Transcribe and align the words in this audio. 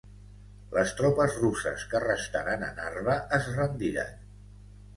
Les 0.77 0.93
tropes 1.01 1.35
russes 1.41 1.85
que 1.93 2.01
restaren 2.07 2.65
a 2.71 2.73
Narva 2.81 3.21
es 3.41 3.53
rendiren. 3.61 4.21